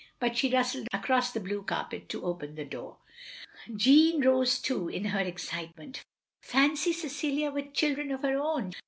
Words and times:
But 0.19 0.35
she 0.35 0.51
rustled 0.51 0.87
across 0.91 1.31
the 1.31 1.39
blue 1.39 1.61
carpet 1.61 2.09
to 2.09 2.25
open 2.25 2.55
the 2.55 2.65
door. 2.65 2.97
Jeanne 3.75 4.21
rose 4.21 4.57
too, 4.57 4.89
in 4.89 5.05
her 5.05 5.19
excitement. 5.19 6.03
Fancy 6.41 6.91
Cecilia 6.91 7.51
with 7.51 7.75
children 7.75 8.09
of 8.09 8.23
her 8.23 8.35
own! 8.39 8.71